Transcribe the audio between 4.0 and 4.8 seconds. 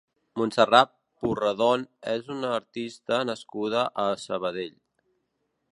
a Sabadell.